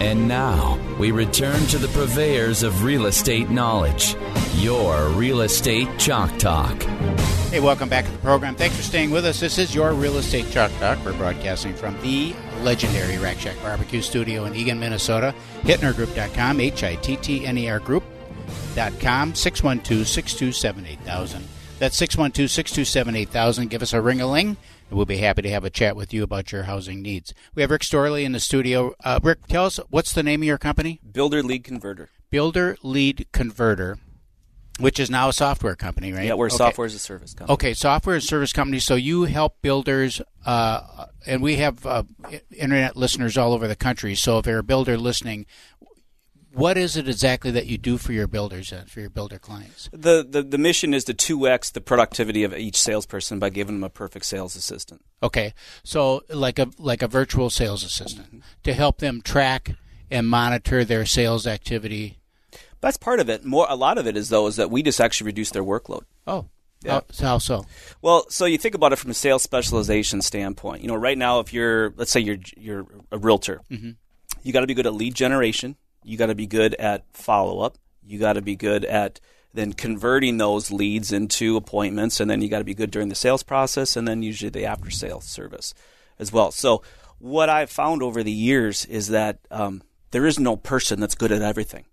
[0.00, 4.14] And now we return to the purveyors of real estate knowledge,
[4.54, 6.80] your Real Estate Chalk Talk.
[7.50, 8.54] Hey, welcome back to the program.
[8.54, 9.40] Thanks for staying with us.
[9.40, 11.04] This is your Real Estate Chalk Talk.
[11.04, 15.34] We're broadcasting from the legendary Rack Shack Barbecue Studio in Eagan, Minnesota.
[15.62, 21.44] HittnerGroup.com, H I T T N E R Group.com, 612 627 8000.
[21.80, 23.68] That's 612 627 8000.
[23.68, 24.56] Give us a ring a ling
[24.88, 27.34] and we'll be happy to have a chat with you about your housing needs.
[27.54, 28.94] We have Rick Storlie in the studio.
[29.04, 31.00] Uh, Rick, tell us what's the name of your company?
[31.10, 32.10] Builder Lead Converter.
[32.30, 33.98] Builder Lead Converter,
[34.78, 36.26] which is now a software company, right?
[36.26, 36.56] Yeah, we're okay.
[36.56, 37.54] software as a service company.
[37.54, 38.78] Okay, software as a service company.
[38.78, 42.04] So you help builders, uh, and we have uh,
[42.56, 44.14] internet listeners all over the country.
[44.14, 45.46] So if you're a builder listening,
[46.52, 49.88] what is it exactly that you do for your builders and for your builder clients?
[49.92, 53.76] The, the the mission is to two x the productivity of each salesperson by giving
[53.76, 55.04] them a perfect sales assistant.
[55.22, 55.54] Okay,
[55.84, 58.40] so like a like a virtual sales assistant mm-hmm.
[58.62, 59.72] to help them track
[60.10, 62.18] and monitor their sales activity.
[62.80, 63.44] That's part of it.
[63.44, 66.02] More a lot of it is though is that we just actually reduce their workload.
[66.26, 66.46] Oh,
[66.82, 66.92] yeah.
[66.92, 67.66] How, how, so?
[68.02, 70.82] Well, so you think about it from a sales specialization standpoint.
[70.82, 73.90] You know, right now, if you're, let's say you're you're a realtor, mm-hmm.
[74.42, 75.76] you got to be good at lead generation
[76.08, 77.76] you got to be good at follow up.
[78.06, 79.20] You got to be good at
[79.54, 83.14] then converting those leads into appointments, and then you got to be good during the
[83.14, 85.74] sales process, and then usually the after sales service
[86.18, 86.50] as well.
[86.50, 86.82] So,
[87.18, 91.32] what I've found over the years is that um, there is no person that's good
[91.32, 91.84] at everything.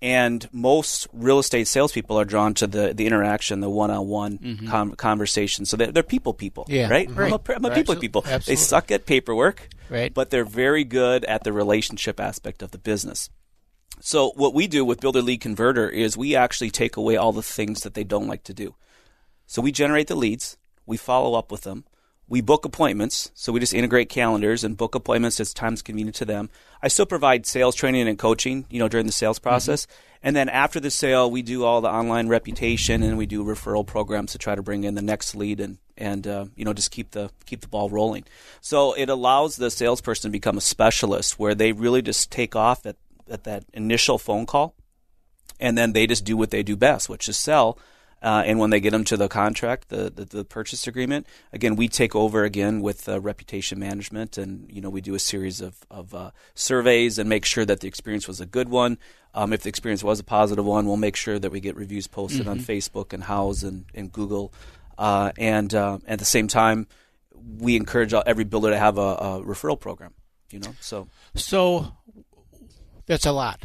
[0.00, 4.94] And most real estate salespeople are drawn to the, the interaction, the one on one
[4.96, 5.64] conversation.
[5.64, 7.10] So they're, they're, people people, yeah, right?
[7.10, 7.32] right.
[7.32, 8.22] I'm a, I'm a people people.
[8.24, 8.52] Absolutely.
[8.52, 10.14] They suck at paperwork, right?
[10.14, 13.28] but they're very good at the relationship aspect of the business.
[14.00, 17.42] So what we do with Builder Lead Converter is we actually take away all the
[17.42, 18.74] things that they don't like to do.
[19.46, 20.56] So we generate the leads,
[20.86, 21.84] we follow up with them,
[22.28, 23.30] we book appointments.
[23.34, 26.50] So we just integrate calendars and book appointments as times convenient to them.
[26.82, 29.86] I still provide sales training and coaching, you know, during the sales process.
[29.86, 30.02] Mm-hmm.
[30.22, 33.86] And then after the sale, we do all the online reputation and we do referral
[33.86, 36.92] programs to try to bring in the next lead and and uh, you know just
[36.92, 38.24] keep the keep the ball rolling.
[38.60, 42.84] So it allows the salesperson to become a specialist where they really just take off
[42.84, 42.96] at
[43.30, 44.74] at that initial phone call,
[45.60, 47.78] and then they just do what they do best, which is sell.
[48.20, 51.76] Uh, and when they get them to the contract, the, the, the purchase agreement, again,
[51.76, 55.60] we take over again with uh, reputation management, and you know we do a series
[55.60, 58.98] of, of uh, surveys and make sure that the experience was a good one.
[59.34, 62.08] Um, if the experience was a positive one, we'll make sure that we get reviews
[62.08, 62.50] posted mm-hmm.
[62.50, 64.52] on Facebook and Houzz and, and Google,
[64.96, 66.88] uh, and uh, at the same time,
[67.58, 70.12] we encourage every builder to have a, a referral program.
[70.50, 71.92] You know, so so
[73.08, 73.64] that's a lot.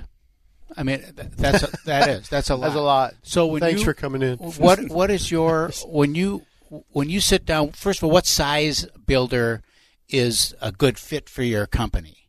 [0.75, 1.03] I mean,
[1.37, 2.61] that's a, that is that's a lot.
[2.67, 3.13] That's a lot.
[3.23, 4.37] So when thanks you, for coming in.
[4.57, 6.43] what what is your when you
[6.89, 7.71] when you sit down?
[7.71, 9.61] First of all, what size builder
[10.09, 12.27] is a good fit for your company?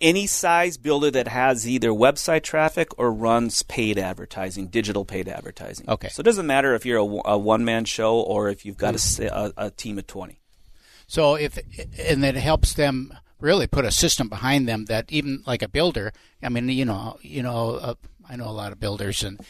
[0.00, 5.86] Any size builder that has either website traffic or runs paid advertising, digital paid advertising.
[5.90, 6.08] Okay.
[6.08, 8.94] So it doesn't matter if you're a, a one man show or if you've got
[8.94, 9.60] a, mm-hmm.
[9.60, 10.40] a, a team of twenty.
[11.06, 11.58] So if
[11.98, 16.12] and that helps them really put a system behind them that even like a builder.
[16.42, 17.94] I mean, you know, you know, uh,
[18.28, 19.40] I know a lot of builders and.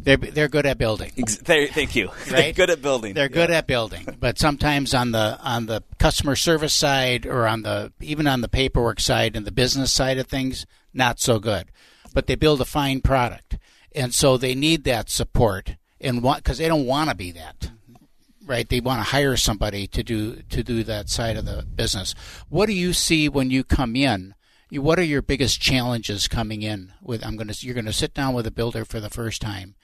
[0.00, 1.10] They're, they're good at building.
[1.10, 2.10] Thank you.
[2.30, 2.30] Right?
[2.30, 3.14] They're good at building.
[3.14, 7.62] They're good at building, but sometimes on the on the customer service side or on
[7.62, 11.72] the even on the paperwork side and the business side of things, not so good.
[12.14, 13.58] But they build a fine product,
[13.92, 17.72] and so they need that support and want because they don't want to be that
[18.48, 18.68] right?
[18.68, 22.14] They want to hire somebody to do to do that side of the business.
[22.48, 24.34] What do you see when you come in?
[24.70, 27.24] What are your biggest challenges coming in with?
[27.24, 29.76] I'm going to you're going to sit down with a builder for the first time.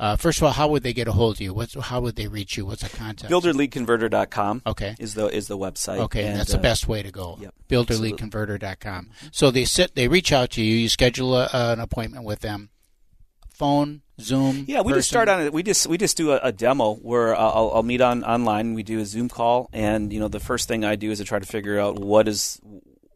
[0.00, 1.52] Uh, first of all, how would they get a hold of you?
[1.52, 2.64] What's how would they reach you?
[2.64, 3.32] What's the contact?
[3.32, 4.62] Builderleadconverter.com.
[4.64, 5.98] Okay, is the is the website.
[5.98, 7.36] Okay, and, that's uh, the best way to go.
[7.40, 9.10] Yep, Builderleadconverter.com.
[9.32, 10.76] So they sit, they reach out to you.
[10.76, 12.70] You schedule a, an appointment with them.
[13.58, 14.66] Phone, Zoom.
[14.68, 14.98] Yeah, we person?
[14.98, 15.52] just start on it.
[15.52, 18.74] We just we just do a, a demo where I'll, I'll, meet on online.
[18.74, 21.24] We do a Zoom call, and you know the first thing I do is I
[21.24, 22.60] try to figure out what is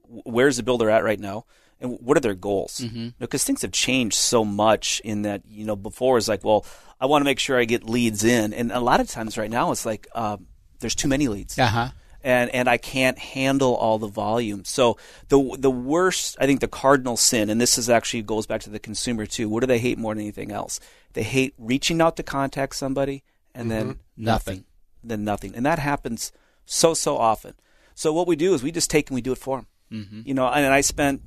[0.09, 1.45] where's the builder at right now,
[1.81, 2.81] and what are their goals?
[2.81, 3.11] Mm-hmm.
[3.21, 6.67] Because things have changed so much in that you know before it's like, well,
[7.01, 9.51] I want to make sure I get leads in, and a lot of times right
[9.51, 10.39] now it's like uh,
[10.81, 11.57] there's too many leads.
[11.57, 11.89] Uh huh.
[12.25, 14.65] And and I can't handle all the volume.
[14.65, 14.97] So
[15.29, 18.71] the the worst, I think, the cardinal sin, and this is actually goes back to
[18.71, 19.49] the consumer too.
[19.49, 20.81] What do they hate more than anything else?
[21.15, 23.23] They hate reaching out to contact somebody
[23.55, 24.65] and then Nothing.
[25.05, 26.33] then nothing, and that happens
[26.65, 27.55] so so often.
[27.95, 29.67] So what we do is we just take and we do it for them.
[29.93, 30.21] Mm-hmm.
[30.25, 31.21] You know, and I spent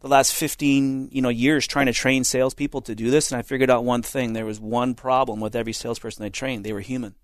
[0.00, 3.42] the last 15 you know years trying to train salespeople to do this, and I
[3.42, 6.64] figured out one thing: there was one problem with every salesperson I trained.
[6.64, 7.14] They were human.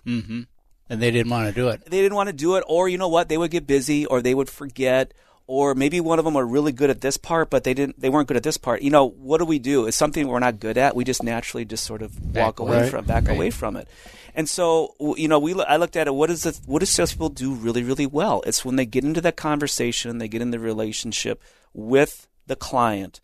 [0.90, 1.84] And they didn't want to do it.
[1.86, 3.28] They didn't want to do it, or you know what?
[3.28, 5.14] They would get busy, or they would forget,
[5.46, 8.00] or maybe one of them are really good at this part, but they didn't.
[8.00, 8.82] They weren't good at this part.
[8.82, 9.86] You know, what do we do?
[9.86, 10.94] It's something we're not good at.
[10.94, 12.90] We just naturally just sort of walk away Right.
[12.90, 13.88] from, back away from it.
[14.34, 16.14] And so, you know, we I looked at it.
[16.14, 18.42] What is it, what do salespeople do really, really well?
[18.46, 21.40] It's when they get into that conversation, they get in the relationship
[21.72, 23.20] with the client.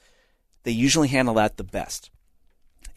[0.62, 2.10] They usually handle that the best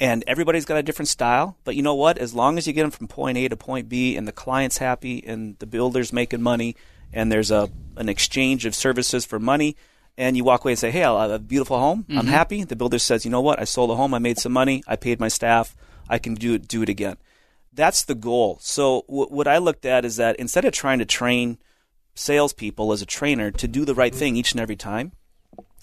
[0.04, 1.56] and everybody's got a different style.
[1.64, 2.18] But you know what?
[2.18, 4.78] As long as you get them from point A to point B, and the client's
[4.80, 6.76] happy, and the builder's making money,
[7.14, 9.78] and there's a an exchange of services for money,
[10.18, 12.06] and you walk away and say, "Hey, I have a beautiful home.
[12.10, 12.28] I'm mm-hmm.
[12.28, 13.62] happy." The builder says, "You know what?
[13.62, 14.14] I sold a home.
[14.14, 14.84] I made some money.
[14.88, 15.74] I paid my staff.
[16.10, 16.68] I can do it.
[16.68, 17.16] Do it again."
[17.72, 18.58] That's the goal.
[18.60, 21.60] So w- what I looked at is that instead of trying to train
[22.14, 24.20] salespeople as a trainer to do the right mm-hmm.
[24.20, 25.14] thing each and every time,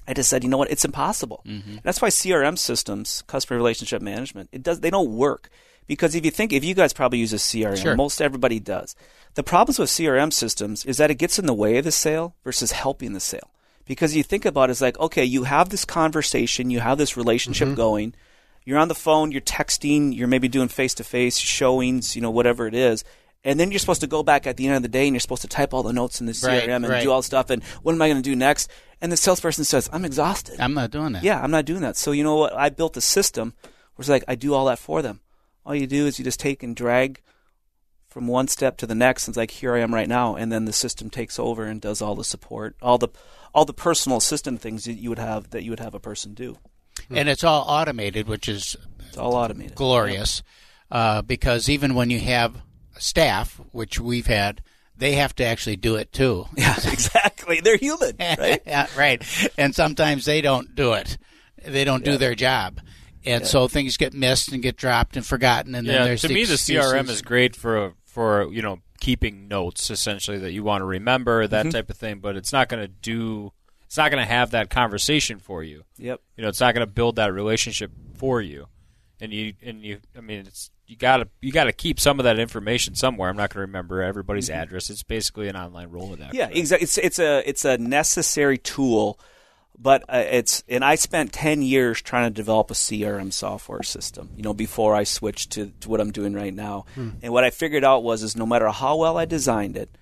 [0.09, 1.43] I just said, you know what, it's impossible.
[1.47, 1.77] Mm-hmm.
[1.83, 5.51] That's why CRM systems, customer relationship management, it does they don't work
[5.91, 7.97] because if you think if you guys probably use a CRM, Sure.
[7.97, 8.95] most everybody does.
[9.35, 12.37] The problems with CRM systems is that it gets in the way of the sale
[12.45, 13.51] versus helping the sale.
[13.87, 17.17] Because you think about it, it's like, okay, you have this conversation, you have this
[17.17, 17.77] relationship mm-hmm.
[17.77, 18.15] going,
[18.65, 22.31] you're on the phone, you're texting, you're maybe doing face to face showings, you know,
[22.31, 23.03] whatever it is.
[23.45, 25.21] And then you're supposed to go back at the end of the day and you're
[25.21, 27.03] supposed to type all the notes in the CRM Right, and right.
[27.03, 27.49] do all the stuff.
[27.49, 28.71] And what am I going to do next?
[29.01, 30.61] And the salesperson says, I'm exhausted.
[30.61, 31.23] I'm not doing that.
[31.25, 31.97] Yeah, I'm not doing that.
[31.97, 32.53] So you know what?
[32.55, 33.55] I built a system
[33.95, 35.21] where it's like I do all that for them.
[35.65, 37.23] All you do is you just take and drag
[38.09, 39.27] from one step to the next.
[39.27, 41.81] And it's like here I am right now, and then the system takes over and
[41.81, 43.09] does all the support, all the
[43.55, 46.35] all the personal assistant things that you would have that you would have a person
[46.35, 46.59] do.
[47.09, 48.77] And it's all automated, which is
[49.09, 49.77] It's all automated.
[49.77, 50.43] glorious
[50.91, 52.55] uh, because even when you have
[53.01, 54.63] staff, which we've had,
[54.97, 56.47] they have to actually do it too.
[56.57, 57.61] Yeah, exactly.
[57.61, 58.63] They're human, right?
[58.67, 59.51] yeah, right.
[59.59, 61.19] And sometimes they don't do it.
[61.65, 62.81] They don't do their job.
[63.25, 65.75] And so things get missed and get dropped and forgotten.
[65.75, 68.81] And then Yeah, there's to the me, the CRM is great for for you know
[69.01, 71.71] keeping notes essentially that you want to remember that Mm-hmm.
[71.71, 72.21] type of thing.
[72.21, 73.53] But it's not going to do.
[73.85, 75.85] It's not going to have that conversation for you.
[75.99, 76.21] Yep.
[76.37, 78.69] You know, it's not going to build that relationship for you.
[79.21, 79.99] And you and you.
[80.17, 83.31] I mean, it's you got to you got to keep some of that information somewhere.
[83.31, 84.91] I'm not going to remember everybody's address.
[84.91, 86.19] It's basically an online Rolodex.
[86.19, 86.37] Mm-hmm.
[86.37, 86.85] Yeah, exactly.
[86.85, 89.21] It's it's a it's a necessary tool,
[89.79, 94.31] but uh, it's and I spent ten years trying to develop a CRM software system.
[94.37, 96.87] You know, before I switched to, to what I'm doing right now,
[97.23, 99.97] and what I figured out was is no matter how well I designed it,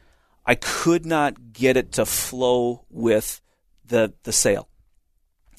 [0.47, 3.43] I could not get it to flow with
[3.85, 4.71] the the sale.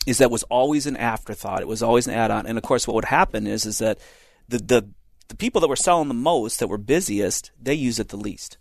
[0.07, 1.61] Is that was always an afterthought.
[1.61, 3.99] It was always an add-on, and of course, what would happen is is that
[4.47, 4.89] the the
[5.29, 8.57] the people that were selling the most, that were busiest, they use it the least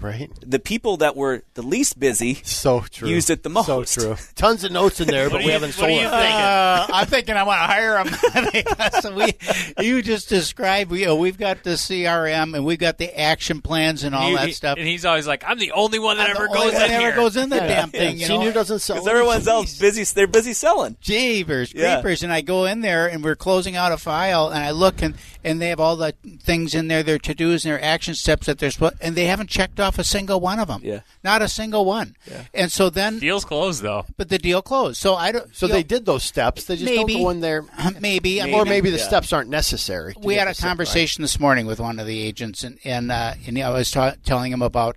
[0.00, 0.30] Right.
[0.40, 3.08] the people that were the least busy So true.
[3.08, 3.66] used it the most.
[3.66, 4.16] So true.
[4.34, 6.04] Tons of notes in there, but we haven't sold it.
[6.06, 8.14] Uh, I'm thinking I want to hire them
[8.52, 10.90] because we, you just described.
[10.90, 14.34] We, uh, we've got the CRM and we've got the action plans and all He-
[14.36, 14.78] that he- stuff.
[14.78, 16.90] And he's always like, "I'm the only one that I'm ever goes one in that
[16.90, 18.18] ever goes in the damn thing.
[18.18, 18.52] You Senior know?
[18.54, 18.96] doesn't sell.
[18.96, 19.52] Because everyone anything.
[19.52, 20.96] else busy, they're busy selling.
[21.00, 21.96] Jeepers, Yeah.
[22.00, 25.02] creepers, and I go in there and we're closing out a file, and I look
[25.02, 28.14] and and they have all the things in there, their to dos and their action
[28.14, 30.80] steps that they're supposed, and they haven't checked off a single one of them.
[30.84, 31.00] Yeah.
[31.22, 32.16] not a single one.
[32.30, 32.44] Yeah.
[32.54, 34.06] And so then, Deal's closed though.
[34.16, 34.96] but the deal closed.
[35.00, 35.54] So I don't.
[35.54, 36.64] So you they know, did those steps.
[36.64, 37.14] They just Maybe.
[37.14, 37.64] don't go in there.
[38.00, 39.04] maybe, I mean, Or maybe the Yeah.
[39.04, 40.14] steps aren't necessary.
[40.20, 40.68] we had a step right.
[40.70, 44.14] conversation this morning with one of the agents, and and uh, and I was ta-
[44.24, 44.96] telling him about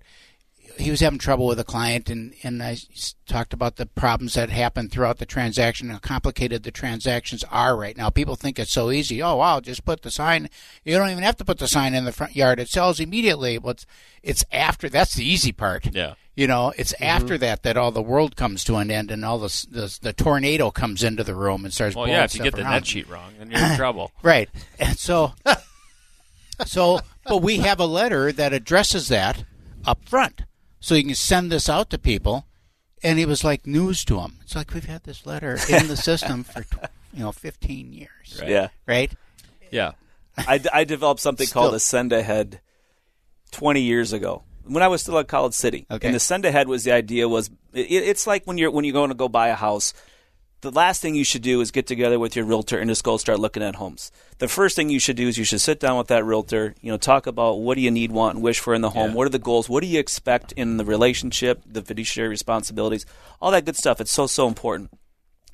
[0.79, 2.77] he was having trouble with a client, and and I
[3.27, 7.97] talked about the problems that happened throughout the transaction, how complicated the transactions are right
[7.97, 8.09] now.
[8.09, 9.21] People think it's so easy.
[9.21, 10.49] Oh wow, just put the sign.
[10.83, 12.59] You don't even have to put the sign in the front yard.
[12.59, 13.57] It sells immediately.
[13.57, 13.85] Well, it's,
[14.23, 15.93] it's after that's the easy part.
[15.93, 16.13] Yeah.
[16.35, 17.03] You know, it's mm-hmm.
[17.03, 20.13] after that that all the world comes to an end and all the the, the
[20.13, 21.95] tornado comes into the room and starts.
[21.95, 22.23] Well, yeah.
[22.23, 24.11] If you get the net sheet wrong, then you're in trouble.
[24.21, 24.49] Right.
[24.79, 25.33] And so,
[26.65, 29.43] so, but we have a letter that addresses that
[29.85, 30.43] up front.
[30.79, 32.45] So you can send this out to people.
[33.03, 34.39] And it was like news to them.
[34.41, 38.41] It's like we've had this letter in the system for, tw- you know, 15 years.
[38.43, 38.69] Yeah.
[38.87, 39.11] Right?
[39.69, 39.91] Yeah.
[40.37, 42.59] I, I developed something called a send ahead
[43.51, 45.85] 20 years ago when I was still at College City.
[45.89, 46.07] Okay.
[46.07, 48.93] And the send ahead was the idea was it, it's like when you're when you're
[48.93, 49.93] going to go buy a house.
[50.61, 53.17] The last thing you should do is get together with your realtor and just go
[53.17, 54.11] start looking at homes.
[54.39, 56.91] The first thing you should do is you should sit down with that realtor, you
[56.91, 59.11] know, talk about what do you need, want, and wish for in the home.
[59.11, 59.15] Yeah.
[59.15, 59.69] What are the goals?
[59.69, 63.05] What do you expect in the relationship, the fiduciary responsibilities,
[63.39, 64.01] all that good stuff.
[64.01, 64.91] It's so so important.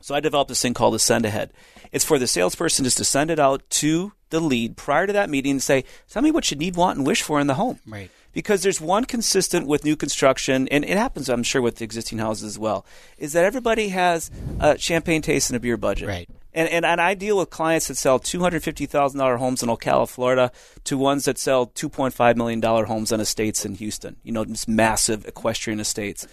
[0.01, 1.53] So I developed this thing called a send ahead.
[1.93, 5.29] It's for the salesperson just to send it out to the lead prior to that
[5.29, 7.79] meeting and say, "Tell me what you need, want, and wish for in the home."
[7.87, 8.09] Right.
[8.33, 12.43] Because there's one consistent with new construction, and it happens, I'm sure, with existing houses
[12.43, 12.85] as well,
[13.17, 16.07] is that everybody has a champagne taste and a beer budget.
[16.07, 16.29] Right.
[16.53, 20.51] And, and, and I deal with clients that sell $250,000 homes in Ocala, Florida,
[20.83, 24.17] to ones that sell $2.5 million homes on estates in Houston.
[24.23, 26.27] You know, just massive equestrian estates.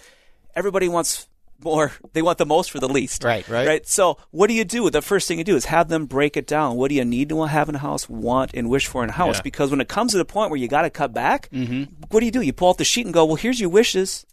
[0.55, 1.27] Everybody wants
[1.63, 1.91] more.
[2.13, 3.23] They want the most for the least.
[3.23, 3.67] Right, right.
[3.67, 3.87] Right.
[3.87, 4.89] So what do you do?
[4.89, 6.75] The first thing you do is have them break it down.
[6.75, 9.13] What do you need to have in a house, want, and wish for in a
[9.13, 9.37] house?
[9.37, 9.41] Yeah.
[9.43, 11.83] Because when it comes to the point where you got to cut back, mm-hmm.
[12.09, 12.41] what do you do?
[12.41, 14.25] You pull out the sheet and go, well, here's your wishes.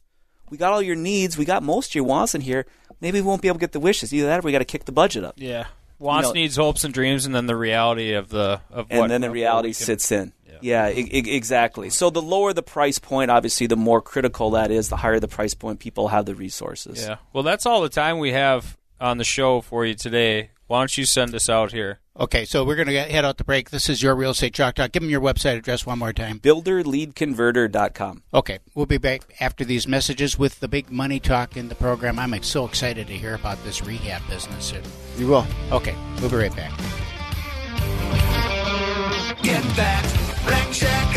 [0.51, 1.37] We got all your needs.
[1.37, 2.67] We got most of your wants in here.
[3.01, 4.13] Maybe we won't be able to get the wishes.
[4.13, 5.35] Either that or we got to kick the budget up.
[5.37, 5.67] Yeah.
[5.99, 9.09] Wants, know- needs, hopes, and dreams, and then the reality of the of and what,
[9.09, 10.33] then the reality sits in.
[10.63, 11.91] Yeah, e- e- exactly.
[11.91, 14.89] So the lower the price point, obviously, the more critical that is.
[14.89, 17.03] The higher the price point, people have the resources.
[17.03, 17.17] Yeah.
[17.33, 20.51] Well, that's all the time we have on the show for you today.
[20.67, 22.01] Why don't you send us out here?
[22.21, 23.71] Okay, so we're going to head out to break.
[23.71, 24.93] This is your real estate chalk talk.
[24.93, 26.41] Give them your website address one more time.
[26.41, 28.23] BuilderLeadConverter.com.
[28.35, 32.19] Okay, we'll be back after these messages with the big money talk in the program.
[32.19, 34.75] I'm so excited to hear about this rehab business.
[35.17, 35.47] You will.
[35.73, 36.73] Okay, we'll be right back.
[39.43, 40.18] Get that Rack Shack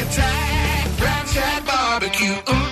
[0.02, 2.34] attack, Rack Shack barbecue.
[2.34, 2.71] Mm,